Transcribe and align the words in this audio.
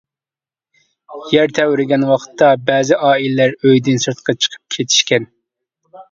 يەر 1.33 1.51
تەۋرىگەن 1.57 2.05
ۋاقىتتا 2.11 2.47
بەزى 2.69 2.97
ئائىلىلەر 3.09 3.53
ئۆيدىن 3.59 4.01
سىرتقا 4.05 4.35
چىقىپ 4.47 4.75
كېتىشكەن. 4.77 5.29